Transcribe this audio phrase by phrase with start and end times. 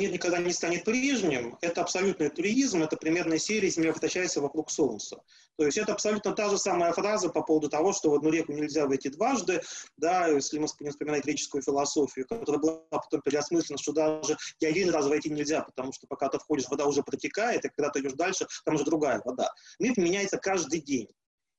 [0.00, 5.22] «мир никогда не станет прежним»— это абсолютный туризм, это примерная серия «Земля вращается вокруг Солнца».
[5.56, 8.52] То есть это абсолютно та же самая фраза по поводу того, что в одну реку
[8.52, 9.60] нельзя войти дважды,
[9.98, 15.06] да, если мы вспоминаем греческую философию, которая была потом переосмыслена, что даже и один раз
[15.06, 18.46] войти нельзя, потому что пока ты входишь, вода уже протекает, и когда ты идешь дальше,
[18.64, 19.52] там уже другая вода.
[19.78, 21.08] Мир меняется каждый день.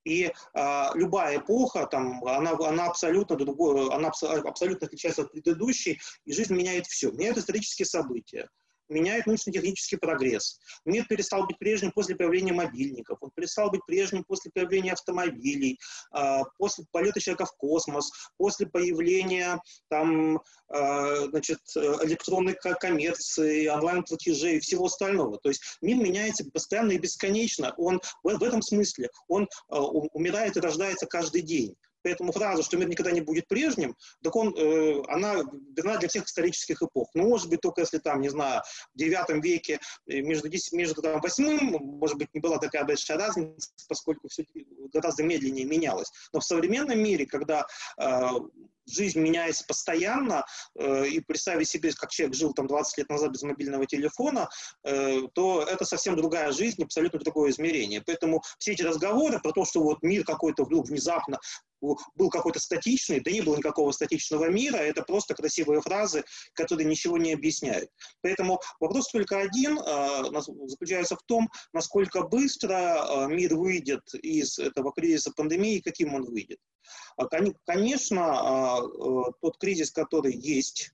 [0.04, 6.34] И э, любая эпоха, там, она, она, абсолютно другой, она абсолютно отличается от предыдущей, и
[6.34, 7.12] жизнь меняет все.
[7.12, 8.50] Меняют исторические события,
[8.92, 10.60] меняет научно-технический прогресс.
[10.86, 15.80] Мир перестал быть прежним после появления мобильников, он перестал быть прежним после появления автомобилей,
[16.12, 19.60] а, после полета человека в космос, после появления
[19.90, 25.40] там, а, значит, электронной коммерции, онлайн-платежей и всего остального.
[25.40, 27.74] То есть мир меняется постоянно и бесконечно.
[27.78, 31.76] Он в, этом смысле, он а, умирает и рождается каждый день.
[32.04, 35.44] Поэтому фраза, что мир никогда не будет прежним, так он, э, она
[35.76, 37.10] верна для всех исторических эпох.
[37.14, 38.62] Ну, может быть, только если там, не знаю,
[38.94, 43.18] в девятом веке э, между, 10, между там, восьмым, может быть, не была такая большая
[43.18, 44.46] разница, поскольку все
[44.94, 46.12] гораздо медленнее менялось.
[46.34, 47.66] Но в современном мире, когда
[47.98, 48.30] э,
[48.92, 53.44] жизнь меняется постоянно, э, и представить себе, как человек жил там 20 лет назад без
[53.44, 54.50] мобильного телефона,
[54.84, 58.02] э, то это совсем другая жизнь, абсолютно другое измерение.
[58.06, 61.40] Поэтому все эти разговоры про то, что вот мир какой-то вдруг внезапно
[62.16, 67.18] был какой-то статичный, да не было никакого статичного мира, это просто красивые фразы, которые ничего
[67.18, 67.90] не объясняют.
[68.22, 74.94] Поэтому вопрос только один, э, заключается в том, насколько быстро э, мир выйдет из этого
[74.94, 76.60] кризиса пандемии, и каким он выйдет.
[77.18, 77.28] А,
[77.66, 78.81] конечно, а,
[79.42, 80.92] тот кризис, который есть,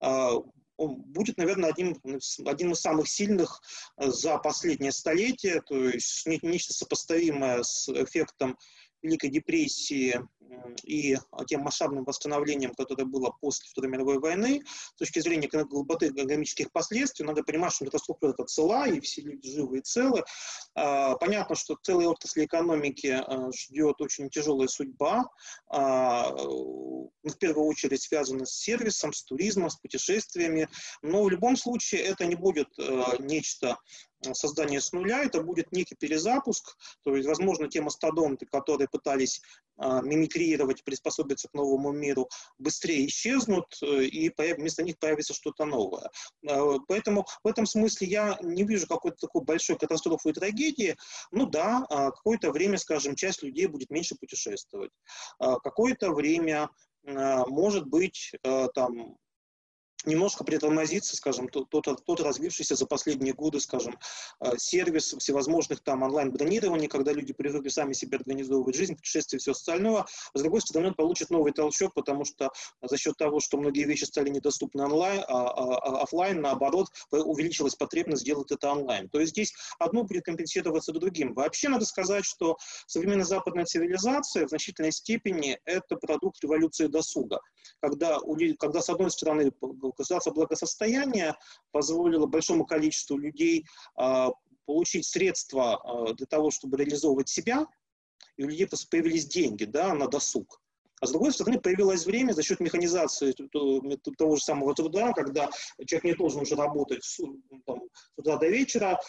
[0.00, 2.00] он будет, наверное, одним,
[2.46, 3.60] одним из самых сильных
[3.98, 8.56] за последнее столетие, то есть нечто сопоставимое с эффектом
[9.02, 10.20] Великой депрессии
[10.84, 11.16] и
[11.46, 17.24] тем масштабным восстановлением, которое было после Второй мировой войны, с точки зрения глуботы экономических последствий,
[17.24, 20.24] надо понимать, что катастрофа это цела, и все люди живы и целы.
[20.74, 25.24] А, понятно, что целой отрасли экономики а, ждет очень тяжелая судьба,
[25.68, 30.68] а, в первую очередь связана с сервисом, с туризмом, с путешествиями,
[31.02, 32.68] но в любом случае это не будет
[33.18, 33.76] нечто
[34.32, 39.40] создание с нуля, это будет некий перезапуск, то есть, возможно, те мастодонты, которые пытались
[39.78, 42.28] э, мимикрировать, приспособиться к новому миру,
[42.58, 46.10] быстрее исчезнут, э, и вместо них появится что-то новое.
[46.48, 50.96] Э, поэтому в этом смысле я не вижу какой-то такой большой катастрофы и трагедии.
[51.30, 54.90] Ну да, э, какое-то время, скажем, часть людей будет меньше путешествовать.
[55.40, 56.68] Э, какое-то время,
[57.04, 59.16] э, может быть, э, там,
[60.04, 63.98] немножко притормозится, скажем, тот, тот, тот развившийся за последние годы, скажем,
[64.40, 69.52] э, сервис всевозможных там онлайн-бронирований, когда люди привыкли сами себе организовывать жизнь, путешествия и все
[69.52, 70.02] остальное.
[70.02, 72.50] А с другой стороны, он получит новый толчок, потому что
[72.82, 77.74] за счет того, что многие вещи стали недоступны онлайн, а, а, а офлайн, наоборот, увеличилась
[77.74, 79.08] потребность сделать это онлайн.
[79.08, 81.34] То есть здесь одно будет компенсироваться другим.
[81.34, 82.56] Вообще надо сказать, что
[82.86, 87.40] современная западная цивилизация в значительной степени это продукт революции досуга,
[87.80, 89.52] когда, у, когда с одной стороны
[89.96, 91.36] государство благосостояния
[91.70, 94.30] позволило большому количеству людей а,
[94.66, 97.66] получить средства а, для того, чтобы реализовывать себя,
[98.36, 100.60] и у людей появились деньги да, на досуг.
[101.00, 103.34] А с другой стороны, появилось время за счет механизации
[104.18, 105.48] того же самого труда, когда
[105.86, 107.18] человек не должен уже работать с,
[107.64, 107.80] там,
[108.16, 109.00] с утра до вечера.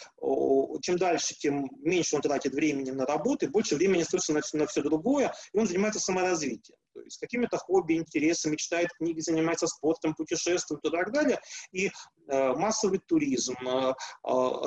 [0.80, 4.66] Чем дальше, тем меньше он тратит времени на работу, и больше времени остается на, на
[4.66, 6.78] все другое, и он занимается саморазвитием.
[7.12, 11.38] Есть какими-то хобби, интересами, читает книги, занимается спортом, путешествует и так далее.
[11.72, 11.90] И
[12.28, 13.94] э, массовый туризм, э, э,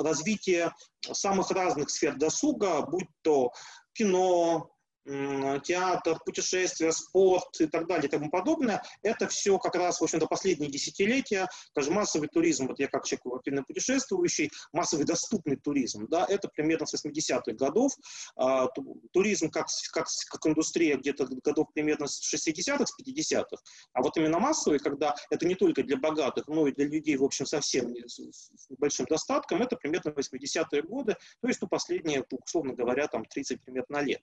[0.02, 3.50] развитие самых разных сфер досуга, будь то
[3.94, 4.70] кино,
[5.06, 10.26] театр, путешествия, спорт и так далее и тому подобное, это все как раз, в общем-то,
[10.26, 16.26] последние десятилетия, даже массовый туризм, вот я как человек активно путешествующий, массовый доступный туризм, да,
[16.28, 17.92] это примерно с 80-х годов,
[18.36, 18.66] а,
[19.12, 23.62] туризм как, как, как индустрия где-то годов примерно с 60-х, с 50-х,
[23.92, 27.24] а вот именно массовый, когда это не только для богатых, но и для людей, в
[27.24, 32.74] общем, совсем с, с небольшим достатком, это примерно 80-е годы, то есть, ну, последние, условно
[32.74, 34.22] говоря, там 30 примерно лет.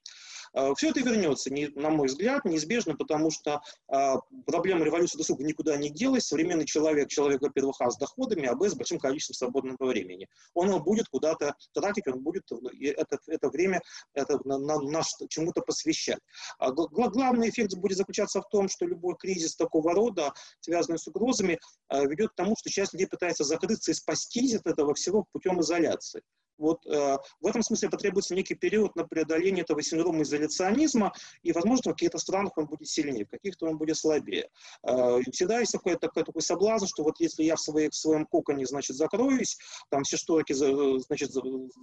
[0.76, 5.90] Все это вернется, на мой взгляд, неизбежно, потому что а, проблема революции досуга никуда не
[5.90, 6.26] делась.
[6.26, 10.28] Современный человек, человек, во-первых, а с доходами, а б с большим количеством свободного времени.
[10.54, 13.80] Он будет куда-то тратить, он будет это, это время
[14.14, 16.20] это, на, на, на чему-то посвящать.
[16.58, 21.58] А главный эффект будет заключаться в том, что любой кризис такого рода, связанный с угрозами,
[21.88, 25.60] а, ведет к тому, что часть людей пытается закрыться и спастись от этого всего путем
[25.60, 26.22] изоляции.
[26.58, 31.12] Вот э, в этом смысле потребуется некий период на преодоление этого синдрома изоляционизма,
[31.42, 34.48] и, возможно, в каких-то странах он будет сильнее, в каких-то он будет слабее.
[34.86, 38.26] Э, всегда есть такой, такой, такой соблазн, что вот если я в, своей, в своем
[38.26, 39.58] коконе, значит, закроюсь,
[39.90, 41.30] там все шторки, значит,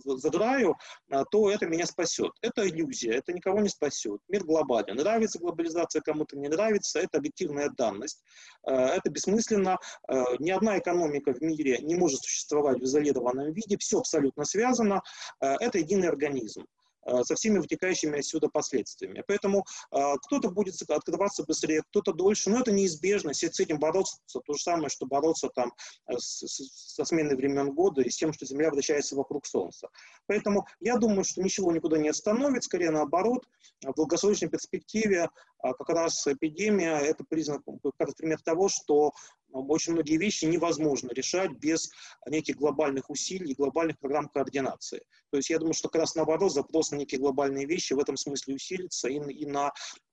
[0.06, 0.76] задраю,
[1.10, 2.32] э, то это меня спасет.
[2.42, 4.22] Это иллюзия, это никого не спасет.
[4.30, 4.96] Мир глобален.
[4.96, 8.24] Нравится глобализация кому-то, не нравится, это объективная данность.
[8.66, 9.78] Э, это бессмысленно.
[10.08, 14.61] Э, ни одна экономика в мире не может существовать в изолированном виде, все абсолютно связано.
[14.64, 16.66] Э, это единый организм.
[17.04, 19.24] Э, со всеми вытекающими отсюда последствиями.
[19.28, 23.34] Поэтому э, кто-то будет открываться быстрее, кто-то дольше, но это неизбежно.
[23.34, 25.74] С этим бороться то же самое, что бороться там
[26.08, 29.90] э, с, с, со сменой времен года и с тем, что Земля вращается вокруг Солнца.
[30.28, 33.48] Поэтому я думаю, что ничего никуда не остановит, скорее наоборот.
[33.82, 35.30] В долгосрочной перспективе
[35.64, 37.64] как раз эпидемия– это признак,
[37.98, 39.14] как пример того, что
[39.52, 41.90] очень многие вещи невозможно решать без
[42.28, 45.02] неких глобальных усилий, глобальных программ координации.
[45.32, 48.18] То есть я думаю, что как раз наоборот запрос на некие глобальные вещи в этом
[48.18, 49.72] смысле усилится и, и на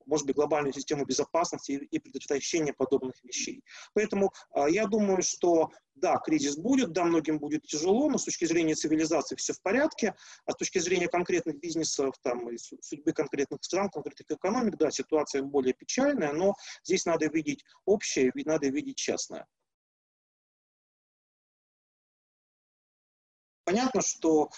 [0.09, 3.63] может быть, глобальную систему безопасности и предотвращения подобных вещей.
[3.93, 8.45] Поэтому э, я думаю, что да, кризис будет, да, многим будет тяжело, но с точки
[8.45, 10.15] зрения цивилизации все в порядке,
[10.45, 15.43] а с точки зрения конкретных бизнесов там, и судьбы конкретных стран, конкретных экономик, да, ситуация
[15.43, 19.45] более печальная, но здесь надо видеть общее, надо видеть частное.
[23.65, 24.49] Понятно, что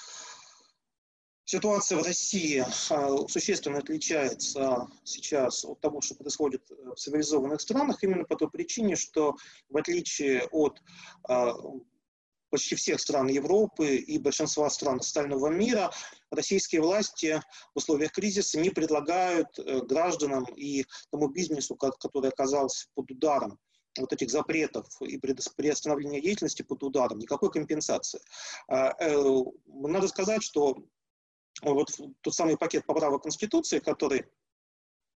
[1.51, 8.23] Ситуация в России а, существенно отличается сейчас от того, что происходит в цивилизованных странах, именно
[8.23, 9.35] по той причине, что
[9.67, 10.81] в отличие от
[11.27, 11.53] а,
[12.51, 15.91] почти всех стран Европы и большинства стран остального мира,
[16.29, 17.41] российские власти
[17.73, 23.59] в условиях кризиса не предлагают э, гражданам и тому бизнесу, который оказался под ударом
[23.99, 28.21] вот этих запретов и приостановления деятельности под ударом, никакой компенсации.
[28.69, 30.85] А, э, надо сказать, что
[31.61, 31.89] вот
[32.21, 34.25] тот самый пакет поправок Конституции, который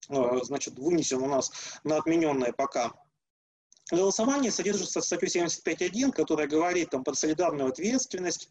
[0.09, 1.51] э, значит, вынесен у нас
[1.83, 2.93] на отмененное пока
[3.91, 8.49] голосование, содержится в статью 75.1, которая говорит там, про солидарную ответственность,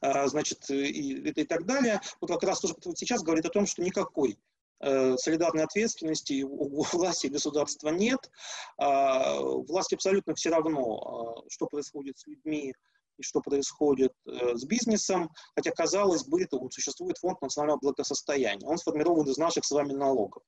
[0.00, 2.00] э, значит, и, и, так далее.
[2.20, 4.38] Вот как раз тоже сейчас говорит о том, что никакой
[4.80, 8.30] э, солидарной ответственности у власти государства нет.
[8.78, 12.74] А, власти абсолютно все равно, что происходит с людьми,
[13.18, 18.66] и что происходит э, с бизнесом, хотя, казалось бы, существует фонд национального благосостояния.
[18.66, 20.42] Он сформирован из наших с вами налогов.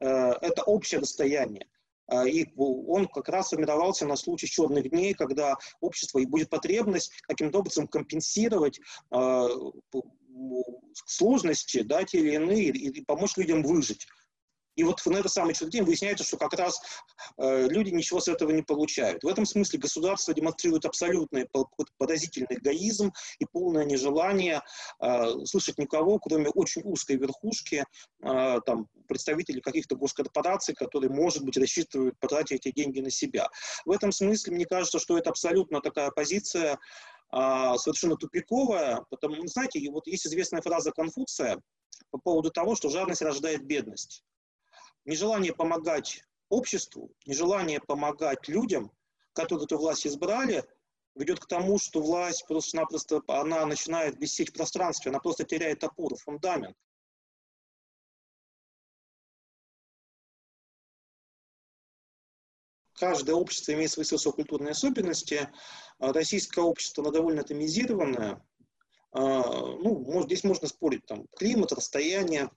[0.00, 1.66] Э, это общее достояние.
[2.10, 7.12] Э, и он как раз формировался на случай черных дней, когда общество и будет потребность
[7.22, 8.80] каким-то образом компенсировать
[11.06, 14.06] сложности, да, те или иные, и помочь людям выжить.
[14.80, 16.80] И вот на этот самый день выясняется, что как раз
[17.36, 19.22] э, люди ничего с этого не получают.
[19.22, 21.46] В этом смысле государство демонстрирует абсолютный
[21.98, 24.62] поразительный эгоизм и полное нежелание
[25.02, 27.84] э, слышать никого, кроме очень узкой верхушки,
[28.22, 33.50] э, там, представителей каких-то госкорпораций, которые, может быть, рассчитывают потратить эти деньги на себя.
[33.84, 36.78] В этом смысле, мне кажется, что это абсолютно такая позиция,
[37.34, 41.60] э, совершенно тупиковая, потому, ну, знаете, вот есть известная фраза Конфуция
[42.10, 44.24] по поводу того, что жадность рождает бедность
[45.04, 48.92] нежелание помогать обществу, нежелание помогать людям,
[49.32, 50.64] которые эту власть избрали,
[51.14, 56.16] ведет к тому, что власть просто-напросто она начинает висеть в пространстве, она просто теряет опору,
[56.16, 56.76] фундамент.
[62.94, 65.48] Каждое общество имеет свои социокультурные особенности.
[65.98, 68.46] Российское общество, оно довольно атомизированное.
[69.12, 72.50] А, ну, здесь можно спорить, там, климат, расстояние,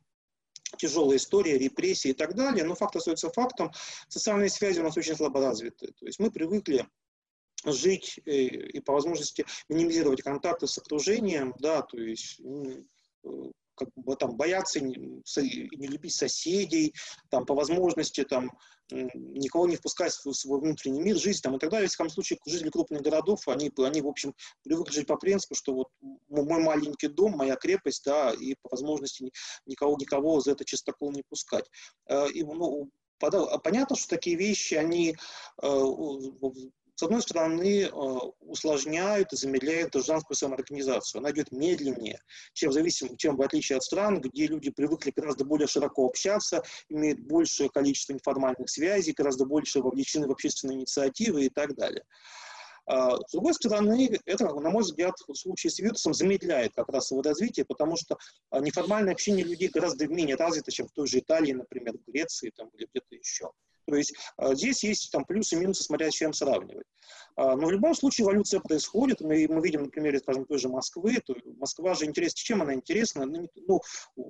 [0.77, 3.72] тяжелая история, репрессии и так далее, но факт остается фактом.
[4.08, 5.94] Социальные связи у нас очень слабо развиты.
[6.00, 6.88] То есть мы привыкли
[7.65, 13.89] жить и, э, и по возможности минимизировать контакты с окружением, да, то есть э, как
[13.96, 16.94] бы там бояться не, не любить соседей,
[17.30, 18.51] там по возможности там
[18.92, 21.88] никого не впускать в свой внутренний мир, жизнь там и так далее.
[21.88, 25.74] В всяком случае, жители крупных городов, они, они в общем, привыкли жить по принципу, что
[25.74, 25.88] вот
[26.30, 29.32] мой маленький дом, моя крепость, да, и по возможности
[29.65, 31.65] никого, никого за это чистокол не пускать.
[32.08, 32.89] Э, и, ну,
[33.20, 35.15] понятно, что такие вещи, они
[35.62, 35.68] э,
[37.03, 37.89] с одной стороны, э,
[38.39, 41.19] усложняют и замедляют гражданскую самоорганизацию.
[41.19, 42.22] Она идет медленнее,
[42.53, 47.19] чем, зависим, чем в отличие от стран, где люди привыкли гораздо более широко общаться, имеют
[47.19, 52.05] большее количество информальных связей, гораздо больше вовлечены в общественные инициативы и так далее.
[52.86, 57.12] А, с другой стороны, это, на мой взгляд, в случае с вирусом замедляет как раз
[57.12, 58.17] его развитие, потому что
[58.50, 62.53] а, неформальное общение людей гораздо менее развито, чем в той же Италии, например, в Греции
[62.55, 63.51] там, или где-то еще.
[63.85, 64.13] То есть
[64.53, 66.87] здесь есть там плюсы и минусы, смотря с чем сравнивать.
[67.35, 69.21] Но в любом случае эволюция происходит.
[69.21, 71.19] Мы, мы видим на примере, скажем, той же Москвы.
[71.25, 72.37] То Москва же интересна.
[72.37, 73.25] Чем она интересна?
[73.25, 73.81] Ну, ну,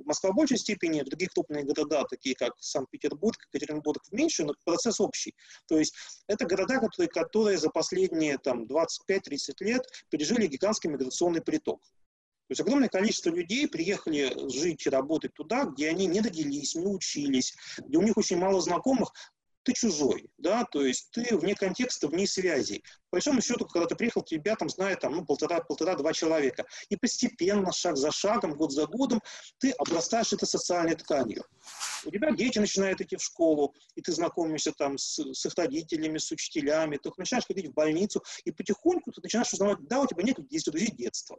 [0.06, 5.00] Москва в большей степени, другие крупные города, такие как Санкт-Петербург, Екатеринбург в меньшей, но процесс
[5.00, 5.36] общий.
[5.68, 5.94] То есть
[6.28, 9.20] это города, которые, которые за последние там, 25-30
[9.60, 11.82] лет пережили гигантский миграционный приток.
[12.48, 16.86] То есть огромное количество людей приехали жить и работать туда, где они не родились, не
[16.86, 19.14] учились, где у них очень мало знакомых,
[19.64, 22.84] ты чужой, да, то есть ты вне контекста, вне связей.
[23.10, 26.66] По большому счету, когда ты приехал, тебя там знает там, ну, полтора-два полтора, человека.
[26.90, 29.22] И постепенно, шаг за шагом, год за годом,
[29.60, 31.44] ты обрастаешь это социальной тканью.
[32.06, 36.18] У тебя дети начинают идти в школу, и ты знакомишься там с, с их родителями,
[36.18, 40.24] с учителями, ты начинаешь ходить в больницу, и потихоньку ты начинаешь узнавать, да, у тебя
[40.24, 41.38] нет есть друзей детства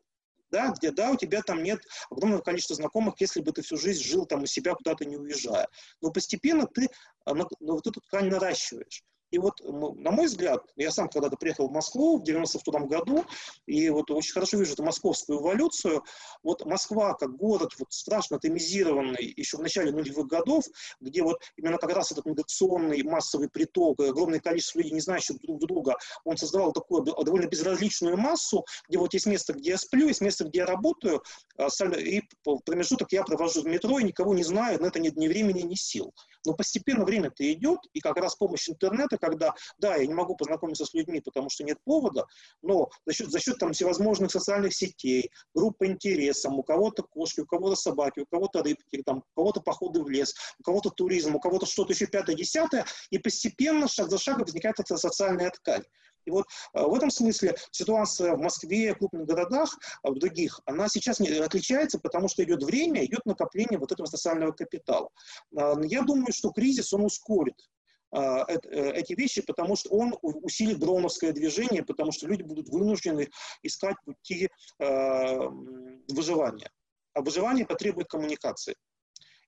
[0.51, 4.03] да, где, да, у тебя там нет огромного количества знакомых, если бы ты всю жизнь
[4.03, 5.69] жил там у себя, куда-то не уезжая.
[6.01, 6.89] Но постепенно ты
[7.25, 9.03] а, ну, вот эту ткань наращиваешь.
[9.35, 13.25] И вот, на мой взгляд, я сам когда-то приехал в Москву в 92 году,
[13.67, 16.05] и вот очень хорошо вижу эту московскую эволюцию.
[16.45, 20.64] Вот Москва как город вот страшно атомизированный еще в начале нулевых годов,
[21.00, 25.59] где вот именно как раз этот миграционный массовый приток, огромное количество людей, не знающих друг
[25.59, 30.21] друга, он создавал такую довольно безразличную массу, где вот есть место, где я сплю, есть
[30.21, 31.25] место, где я работаю,
[31.57, 31.67] а
[31.99, 32.23] и
[32.64, 35.75] промежуток я провожу в метро, и никого не знаю, на это нет ни времени, ни
[35.75, 36.14] сил.
[36.47, 40.37] Но постепенно время-то идет, и как раз с помощью интернета, когда, да, я не могу
[40.37, 42.26] познакомиться с людьми, потому что нет повода,
[42.62, 47.40] но за счет, за счет там всевозможных социальных сетей, групп по интересам, у кого-то кошки,
[47.40, 51.37] у кого-то собаки, у кого-то рыбки, там, у кого-то походы в лес, у кого-то туризм,
[51.37, 55.85] у кого-то что-то еще пятое-десятое, и постепенно, шаг за шагом, возникает эта социальная ткань.
[56.26, 60.61] И вот э, в этом смысле ситуация в Москве, в крупных городах, а в других,
[60.66, 65.11] она сейчас не отличается, потому что идет время, идет накопление вот этого социального капитала.
[65.57, 67.74] А, я думаю, что кризис, он ускорит э,
[68.14, 73.28] эти вещи, потому что он усилит дроновское движение, потому что люди будут вынуждены
[73.62, 76.71] искать пути выживания.
[77.14, 78.76] А выживание потребует коммуникации.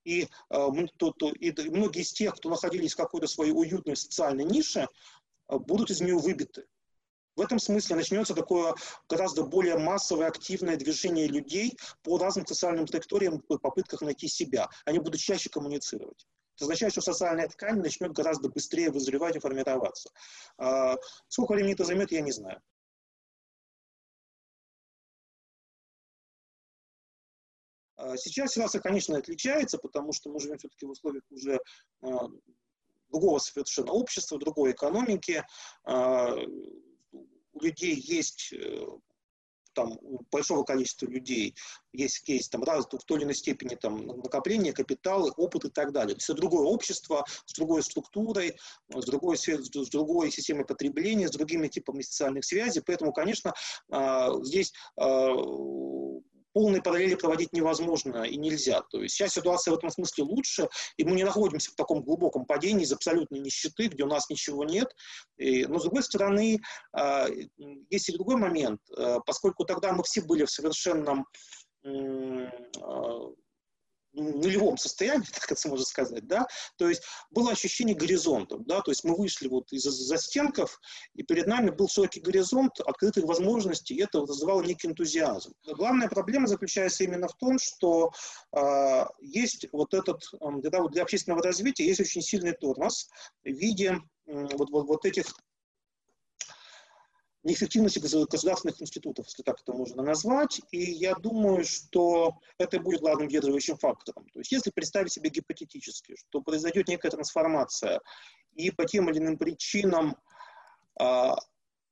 [0.04, 4.88] И, то, и многие из тех, кто находились в какой-то своей уютной социальной нише,
[5.48, 6.66] Э, будут из нее выбиты.
[7.34, 8.74] В этом смысле начнется такое
[9.08, 14.68] гораздо более массовое, активное движение людей по разным социальным траекториям в попытках найти себя.
[14.86, 16.26] Они будут чаще коммуницировать.
[16.56, 20.10] Это означает, что социальная ткань начнет гораздо быстрее вызревать и формироваться.
[20.56, 20.96] А,
[21.28, 22.62] сколько времени это займет, я не знаю.
[27.96, 31.60] А, сейчас ситуация, конечно, отличается, потому что мы живем все-таки в условиях уже
[32.00, 32.26] а,
[33.10, 35.44] другого совершенно общества, другой экономики.
[37.52, 38.86] У людей есть э,
[39.76, 41.54] там, у большого количества людей
[41.92, 45.92] есть, есть там, раз, в той или иной степени там, накопление, капиталы, опыт и так
[45.92, 46.16] далее.
[46.16, 48.56] Все другое общество с другой структурой,
[48.88, 52.80] с другой, с другой системой потребления, с другими типами социальных связей.
[52.84, 53.52] Поэтому, конечно,
[53.90, 55.34] а, здесь а,
[56.56, 58.80] полные параллели проводить невозможно и нельзя.
[58.80, 62.46] То есть сейчас ситуация в этом смысле лучше, и мы не находимся в таком глубоком
[62.46, 64.88] падении из абсолютной нищеты, где у нас ничего нет.
[65.36, 66.62] И, но, с другой стороны,
[66.94, 67.26] а,
[67.90, 71.26] есть и другой момент, а, поскольку тогда мы все были в совершенном
[71.84, 73.32] а,
[74.16, 76.46] нулевом состоянии, так это можно сказать, да,
[76.76, 80.80] то есть было ощущение горизонта, да, то есть мы вышли вот из застенков,
[81.14, 85.52] и перед нами был широкий горизонт открытых возможностей, и это вызывало некий энтузиазм.
[85.64, 88.10] Главная проблема заключается именно в том, что
[88.52, 93.08] э, есть вот этот, э, вот для общественного развития есть очень сильный тормоз
[93.44, 95.26] в виде вот, вот, вот этих
[97.46, 100.60] неэффективности государственных институтов, если так это можно назвать.
[100.72, 104.28] И я думаю, что это будет главным сдерживающим фактором.
[104.32, 108.00] То есть если представить себе гипотетически, что произойдет некая трансформация,
[108.54, 110.16] и по тем или иным причинам
[110.98, 111.36] а,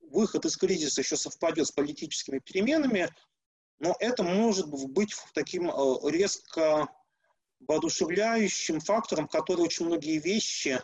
[0.00, 3.08] выход из кризиса еще совпадет с политическими переменами,
[3.78, 6.88] но это может быть таким а, резко
[7.60, 10.82] воодушевляющим фактором, который очень многие вещи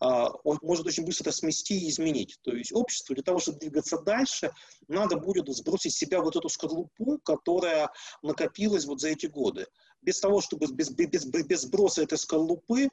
[0.00, 2.38] он может очень быстро это смести и изменить.
[2.42, 4.52] То есть общество для того, чтобы двигаться дальше,
[4.88, 7.90] надо будет сбросить с себя вот эту скорлупу, которая
[8.22, 9.66] накопилась вот за эти годы.
[10.00, 12.88] Без того, чтобы без, без, без сброса этой скорлупы,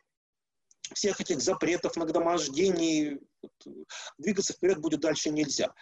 [0.94, 3.20] всех этих запретов, нагромождений,
[4.18, 5.74] двигаться вперед будет дальше нельзя.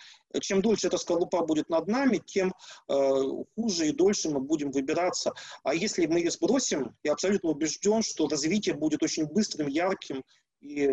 [0.41, 2.53] Чем дольше эта скорлупа будет над нами, тем
[2.89, 3.21] э,
[3.55, 5.33] хуже и дольше мы будем выбираться.
[5.63, 10.23] А если мы ее сбросим, я абсолютно убежден, что развитие будет очень быстрым, ярким
[10.65, 10.87] и,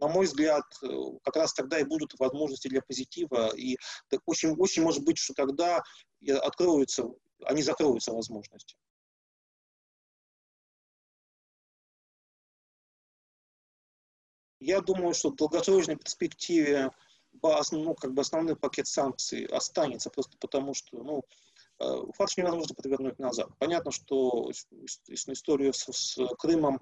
[0.00, 0.88] на мой взгляд, э,
[1.24, 3.54] как раз тогда и будут возможности для позитива.
[3.56, 3.76] И
[4.26, 5.82] очень, очень может быть, что тогда
[6.42, 7.08] откроются,
[7.44, 8.76] они закроются возможности.
[14.60, 16.92] Я думаю, что в долгосрочной перспективе
[17.72, 21.24] ну, как бы основной пакет санкций останется просто потому, что ну,
[21.80, 23.48] э, фарш невозможно подвернуть назад.
[23.58, 24.50] Понятно, что
[25.08, 26.80] историю с, с Крымом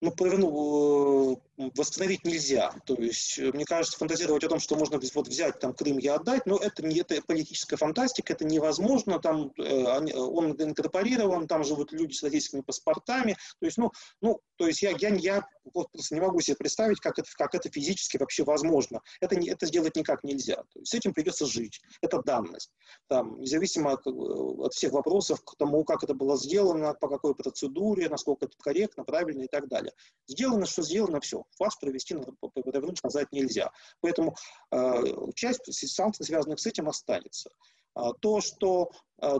[0.00, 1.36] ну, поверну, э,
[1.76, 2.72] восстановить нельзя.
[2.86, 6.06] То есть, э, мне кажется, фантазировать о том, что можно вот взять там Крым и
[6.06, 9.18] отдать, но это не это политическая фантастика, это невозможно.
[9.18, 13.36] Там э, он инкорпорирован, там живут люди с российскими паспортами.
[13.60, 17.18] То есть, ну, ну, то есть я, я, я просто не могу себе представить, как
[17.18, 19.00] это, как это физически вообще возможно.
[19.20, 20.56] Это, не, это сделать никак нельзя.
[20.56, 21.80] То есть с этим придется жить.
[22.02, 22.70] Это данность.
[23.08, 28.08] Там, независимо от, от всех вопросов к тому, как это было сделано, по какой процедуре,
[28.08, 29.92] насколько это корректно, правильно и так далее.
[30.28, 31.44] Сделано, что сделано, все.
[31.56, 32.16] Фарш провести,
[32.54, 33.70] повернуть назад нельзя.
[34.00, 34.36] Поэтому
[34.70, 35.02] э,
[35.34, 37.50] часть санкций, связанных с этим, останется.
[37.94, 38.90] А, то, что
[39.20, 39.38] э,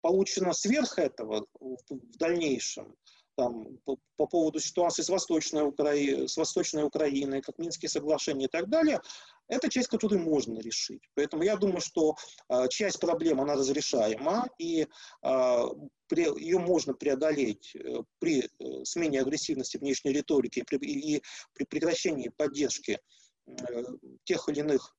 [0.00, 2.94] получено сверх этого в дальнейшем,
[3.38, 5.94] там, по, по поводу ситуации с Восточной, Укра...
[5.94, 9.00] с Восточной Украиной, как Минские соглашения и так далее,
[9.46, 11.02] это часть, которую можно решить.
[11.14, 12.16] Поэтому я думаю, что
[12.48, 14.88] э, часть проблем, она разрешаема, и
[15.22, 15.64] э,
[16.08, 21.22] при, ее можно преодолеть э, при э, смене агрессивности внешней риторики при, и,
[21.54, 22.98] при прекращении поддержки
[23.46, 23.84] э,
[24.24, 24.96] тех или иных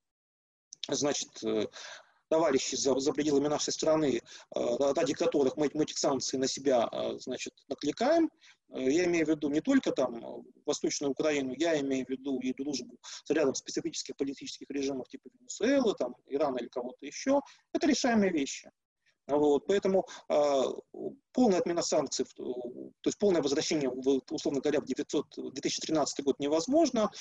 [0.87, 1.29] значит,
[2.29, 4.21] товарищей за, за пределами нашей страны,
[4.55, 4.59] э,
[4.95, 8.29] ради которых мы, мы этих санкций на себя э, значит, накликаем.
[8.69, 12.53] Э, я имею в виду не только там Восточную Украину, я имею в виду и
[12.53, 17.41] дружбу с рядом специфических политических режимов типа Венесуэлы, там, Ирана или кого-то еще.
[17.73, 18.71] Это решаемые вещи.
[19.29, 20.63] Вот, поэтому э,
[21.33, 27.11] полная отмена санкций, то есть полное возвращение, условно говоря, в 900, 2013 год невозможно,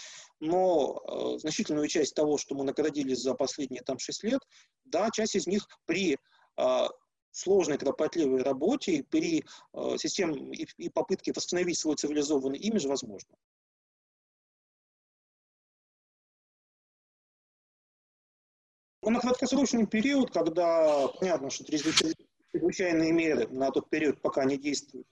[0.40, 4.40] но э, значительную часть того, что мы наградили за последние там 6 лет,
[4.84, 6.16] да, часть из них при
[6.56, 6.88] э,
[7.30, 13.34] сложной, кропотливой работе, при э, системе и, и попытке восстановить свой цивилизованный имидж возможно.
[19.08, 25.06] Но на краткосрочный период, когда понятно, что чрезвычайные меры на тот период пока не действуют,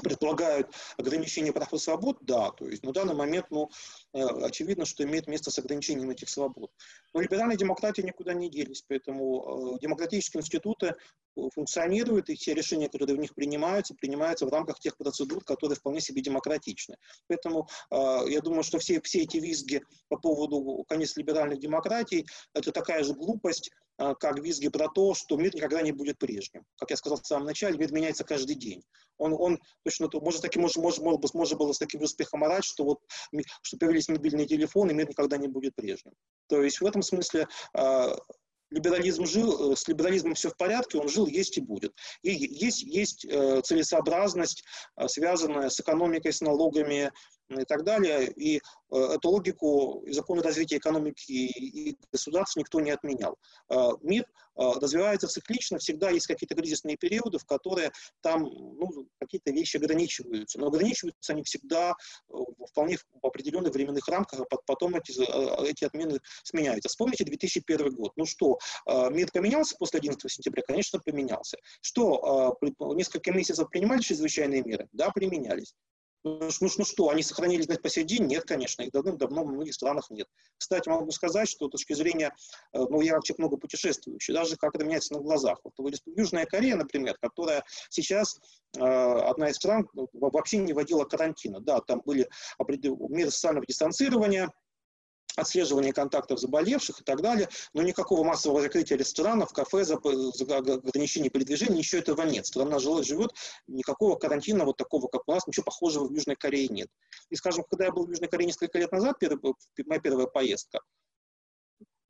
[0.00, 3.70] предполагают ограничение прав и свобод, да, то есть на данный момент, ну,
[4.12, 6.70] э, очевидно, что имеет место с ограничением этих свобод.
[7.12, 12.88] Но либеральные демократии никуда не делись, поэтому э, демократические институты э, функционируют, и все решения,
[12.88, 16.96] которые в них принимаются, принимаются в рамках тех процедур, которые вполне себе демократичны.
[17.28, 23.04] Поэтому я думаю, что все, все эти визги по поводу конец либеральных демократий, это такая
[23.04, 23.70] же глупость,
[24.18, 26.64] как визги про то, что мир никогда не будет прежним.
[26.76, 28.82] Как я сказал в самом начале, мир меняется каждый день.
[29.18, 32.84] Он, он точно, может, таки, может, может, может, можно было с таким успехом орать, что,
[32.84, 33.00] вот,
[33.62, 36.12] что появились мобильные телефоны, мир никогда не будет прежним.
[36.48, 38.16] То есть в этом смысле а,
[38.70, 41.92] либерализм жил, э, с либерализмом все в порядке, он жил, есть и будет.
[42.22, 44.64] И есть, есть э, целесообразность,
[44.96, 47.12] э, связанная с экономикой, с налогами,
[47.58, 48.30] и так далее.
[48.32, 48.58] И
[48.90, 53.36] э, эту логику и законы развития экономики и государств никто не отменял.
[53.68, 59.50] Э, мир э, развивается циклично, всегда есть какие-то кризисные периоды, в которые там ну, какие-то
[59.50, 60.58] вещи ограничиваются.
[60.60, 61.94] Но ограничиваются они всегда
[62.70, 65.12] вполне в определенных временных рамках, а потом эти,
[65.68, 66.88] эти отмены сменяются.
[66.88, 68.12] Вспомните 2001 год.
[68.16, 68.58] Ну что,
[69.10, 70.62] мир поменялся после 11 сентября?
[70.66, 71.56] Конечно, поменялся.
[71.80, 72.58] Что,
[72.94, 74.88] несколько месяцев принимали чрезвычайные меры?
[74.92, 75.74] Да, применялись.
[76.22, 78.26] Ну, ну, ну что, они сохранились по сей день?
[78.26, 80.28] Нет, конечно, их давным-давно в многих странах нет.
[80.58, 82.34] Кстати, могу сказать, что с точки зрения,
[82.74, 85.60] э, ну, я вообще много путешествующий, даже как это меняется на глазах.
[85.64, 88.38] Вот Южная Корея, например, которая сейчас
[88.76, 91.60] э, одна из стран вообще не вводила карантина.
[91.60, 92.28] Да, там были
[92.58, 94.50] меры социального дистанцирования,
[95.36, 102.00] отслеживание контактов заболевших и так далее, но никакого массового закрытия ресторанов, кафе, ограничения передвижения, ничего
[102.00, 102.46] этого нет.
[102.46, 103.32] Страна жила, живет,
[103.66, 106.88] никакого карантина вот такого, как у нас, ничего похожего в Южной Корее нет.
[107.30, 109.54] И, скажем, когда я был в Южной Корее несколько лет назад, первый,
[109.86, 110.80] моя первая поездка,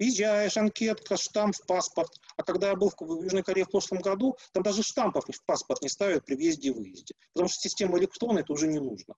[0.00, 2.11] Приезжаешь, анкетка, штамп в паспорт.
[2.38, 5.83] А когда я был в Южной Корее в прошлом году, там даже штампов в паспорт
[5.83, 7.14] не ставят при въезде и выезде.
[7.35, 9.14] Потому что система электронная это уже не нужно.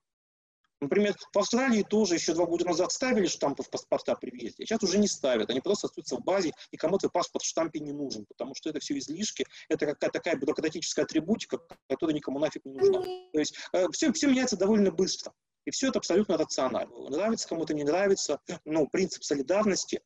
[0.83, 4.67] Например, в Австралии тоже еще два года назад ставили штампы в паспорта при въезде, а
[4.67, 5.49] сейчас уже не ставят.
[5.49, 8.79] Они просто остаются в базе, и кому-то паспорт в штампе не нужен, потому что это
[8.79, 13.01] все излишки, это какая-то такая бюрократическая атрибутика, которая никому нафиг не нужна.
[13.01, 15.33] То есть э, все, все меняется довольно быстро.
[15.65, 17.09] И все это абсолютно рационально.
[17.09, 20.01] Нравится кому-то, не нравится, но принцип солидарности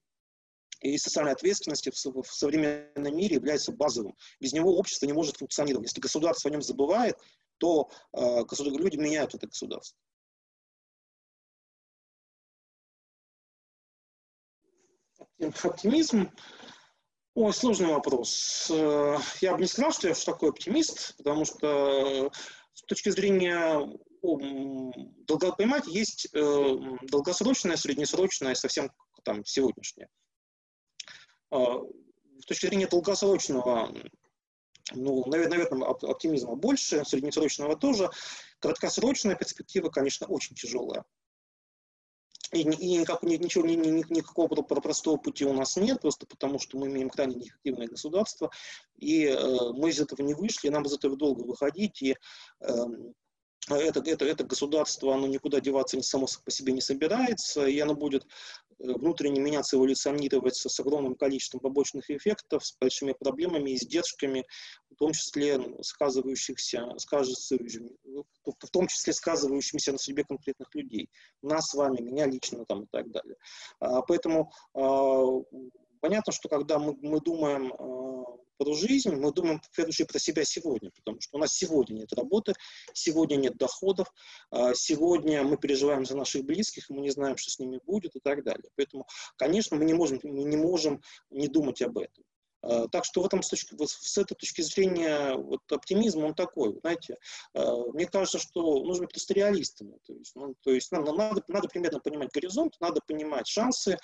[0.82, 4.16] и социальной ответственности в, в современном мире является базовым.
[4.40, 5.88] Без него общество не может функционировать.
[5.88, 7.18] Если государство о нем забывает,
[7.58, 9.98] то э, люди меняют это государство.
[15.40, 16.30] Оптимизм.
[17.34, 18.72] Ой, сложный вопрос.
[18.72, 22.32] Э, я бы не сказал, что я уж такой оптимист, потому что
[22.74, 23.88] с точки зрения
[24.22, 28.92] долго, понимаете, есть э, долгосрочное, среднесрочное, совсем
[29.24, 30.10] там сегодняшнее.
[31.52, 31.58] Э,
[32.40, 33.94] с точки зрения долгосрочного,
[34.94, 38.10] ну, наверное, оптимизма больше, среднесрочного тоже.
[38.60, 41.06] Краткосрочная перспектива, конечно, очень тяжелая.
[42.54, 46.78] И, и никак, ничего, ни, ни, никакого простого пути у нас нет, просто потому что
[46.78, 48.52] мы имеем крайне неэффективное государство,
[48.98, 52.16] и э, мы из этого не вышли, нам из этого долго выходить, и
[52.62, 52.74] э,
[53.70, 58.26] это, это, это государство, оно никуда деваться само по себе не собирается, и оно будет
[58.80, 64.46] внутренне меняться, эволюционировать с огромным количеством побочных эффектов, с большими проблемами, издержками,
[64.92, 67.94] в том числе сказывающихся, сказывающимися,
[68.44, 71.10] в том числе сказывающимися на судьбе конкретных людей.
[71.42, 73.36] Нас с вами, меня лично там и так далее.
[73.80, 75.26] А, поэтому а,
[76.08, 80.20] понятно, что когда мы, мы думаем а, про жизнь, мы думаем в первую очередь про
[80.20, 82.54] себя сегодня, потому что у нас сегодня нет работы,
[82.94, 84.08] сегодня нет доходов,
[84.50, 88.22] а, сегодня мы переживаем за наших близких, мы не знаем, что с ними будет и
[88.22, 88.70] так далее.
[88.78, 92.24] Поэтому, конечно, мы не можем, мы не можем не думать об этом.
[92.62, 96.78] А, так что в этом, с, точки, с этой точки зрения вот, оптимизм, он такой,
[96.82, 97.18] знаете.
[97.54, 99.98] А, мне кажется, что нужно быть просто реалистами.
[100.06, 103.98] То есть, ну, то есть нам, нам надо, надо примерно понимать горизонт, надо понимать шансы,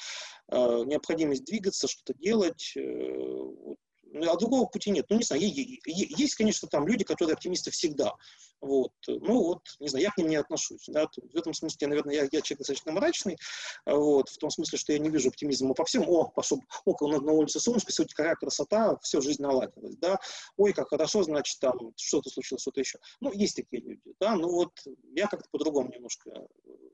[0.51, 2.73] необходимость двигаться, что-то делать.
[2.75, 3.73] Э,
[4.13, 5.07] ну, а другого пути нет.
[5.09, 8.13] Ну, не знаю, есть, конечно, там люди, которые оптимисты всегда.
[8.61, 8.91] Вот.
[9.07, 10.85] Ну, вот, не знаю, я к ним не отношусь.
[10.87, 11.07] Да?
[11.07, 13.37] В этом смысле, наверное, я, я человек достаточно мрачный,
[13.85, 16.03] вот, в том смысле, что я не вижу оптимизма по всем.
[16.07, 20.19] О, пошел около на, на улице солнышко, сегодня какая красота, все, жизнь наладилась, да.
[20.57, 22.99] Ой, как хорошо, значит, там что-то случилось, что-то еще.
[23.19, 24.71] Ну, есть такие люди, да, ну вот
[25.15, 26.47] я как-то по-другому немножко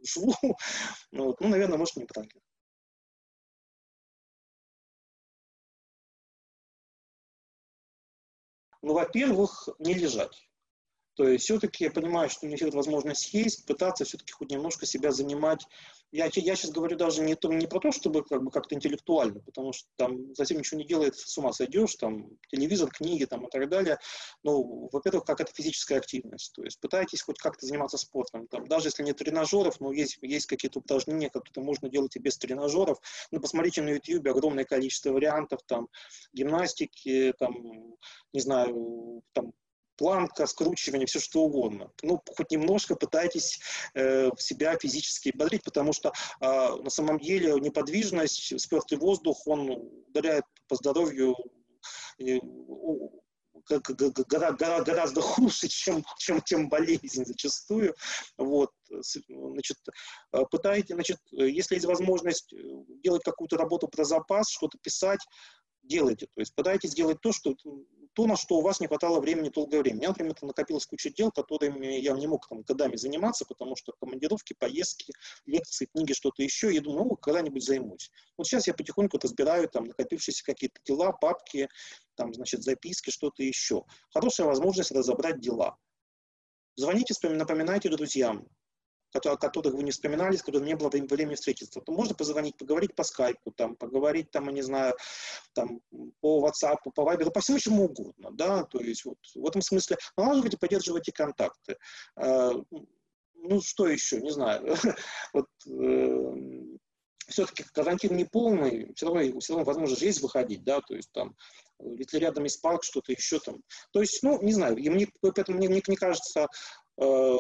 [0.03, 0.33] живу,
[1.11, 1.39] вот.
[1.41, 2.41] ну, наверное, может, неправильно.
[8.81, 10.48] Ну, во-первых, не лежать.
[11.19, 14.85] То есть все-таки я понимаю, что у них эта возможность есть, пытаться все-таки хоть немножко
[14.85, 15.67] себя занимать.
[16.13, 19.41] Я, я сейчас говорю даже не, то, не про то, чтобы как бы как-то интеллектуально,
[19.41, 23.49] потому что там затем ничего не делает, с ума сойдешь, там телевизор, книги там и
[23.51, 23.99] так далее.
[24.43, 26.53] Ну, во-первых, как это физическая активность.
[26.53, 28.47] То есть пытайтесь хоть как-то заниматься спортом.
[28.47, 32.37] Там, даже если нет тренажеров, но есть, есть какие-то упражнения, которые можно делать и без
[32.37, 32.97] тренажеров.
[33.31, 35.89] Ну, посмотрите на YouTube огромное количество вариантов, там,
[36.31, 37.97] гимнастики, там,
[38.31, 39.51] не знаю, там,
[39.99, 41.91] планка, скручивание, все что угодно.
[42.01, 43.59] Ну, хоть немножко пытайтесь
[43.93, 49.69] э, себя физически бодрить, потому что э, на самом деле неподвижность, спертый воздух, он
[50.07, 51.35] ударяет по здоровью
[52.17, 52.39] э,
[53.67, 57.93] гораздо хуже, чем, чем, чем болезнь зачастую.
[58.37, 58.71] Вот,
[59.27, 59.77] значит,
[60.49, 62.51] пытайтесь, значит, если есть возможность
[63.03, 65.19] делать какую-то работу про запас, что-то писать,
[65.83, 66.27] делайте.
[66.33, 67.53] То есть пытайтесь делать то, что
[68.19, 69.95] то, на что у вас не хватало времени долгое время.
[69.95, 73.93] У меня, например, накопилась куча дел, которыми я не мог там годами заниматься, потому что
[73.97, 75.13] командировки, поездки,
[75.45, 76.73] лекции, книги, что-то еще.
[76.73, 78.11] Я думаю, ну, когда-нибудь займусь.
[78.37, 81.69] Вот сейчас я потихоньку разбираю там накопившиеся какие-то дела, папки,
[82.15, 83.85] там, значит, записки, что-то еще.
[84.13, 85.77] Хорошая возможность разобрать дела.
[86.75, 88.49] Звоните, напоминайте друзьям
[89.13, 92.95] о которых вы не вспоминали, с которыми не было времени встретиться, то можно позвонить, поговорить
[92.95, 94.95] по скайпу, там, поговорить, там, я не знаю,
[95.53, 95.81] там,
[96.21, 99.97] по WhatsApp, по Viber, по всему чему угодно, да, то есть вот в этом смысле
[100.17, 101.77] налаживайте, поддерживайте контакты.
[102.15, 102.51] А,
[103.41, 104.75] ну, что еще, не знаю,
[105.33, 106.77] вот э,
[107.29, 111.35] все-таки карантин не полный, все равно, все равно возможность есть выходить, да, то есть там,
[111.79, 113.63] если рядом есть парк, что-то еще там.
[113.91, 116.47] То есть, ну, не знаю, и мне, поэтому мне, мне, мне кажется,
[116.97, 117.37] э,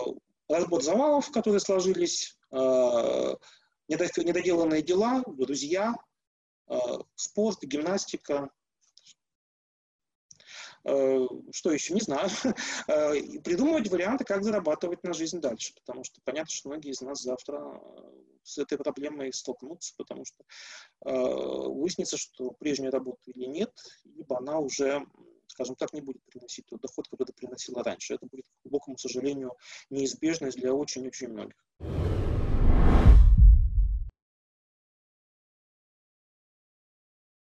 [0.49, 3.35] разбор завалов, которые сложились, э,
[3.87, 5.95] недоделанные дела, друзья,
[6.67, 6.75] э,
[7.15, 8.49] спорт, гимнастика,
[10.85, 12.29] э, что еще, не знаю,
[13.43, 17.81] придумывать варианты, как зарабатывать на жизнь дальше, потому что понятно, что многие из нас завтра
[18.43, 20.43] с этой проблемой столкнутся, потому что
[21.01, 23.71] выяснится, что прежняя работа или нет,
[24.05, 25.05] либо она уже
[25.49, 28.13] скажем так, не будет приносить тот доход, который приносила раньше.
[28.13, 29.53] Это будет, к глубокому сожалению,
[29.89, 31.57] неизбежность для очень-очень многих.